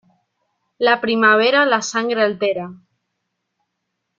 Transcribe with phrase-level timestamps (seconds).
[0.79, 2.67] La primavera la sangre altera.